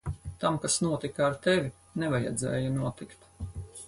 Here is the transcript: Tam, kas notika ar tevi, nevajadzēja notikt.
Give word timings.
Tam, 0.43 0.55
kas 0.61 0.77
notika 0.85 1.23
ar 1.27 1.35
tevi, 1.43 1.69
nevajadzēja 2.05 2.73
notikt. 2.79 3.31